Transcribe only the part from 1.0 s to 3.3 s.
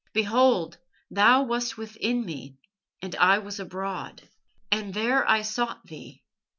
Thou wast within me, and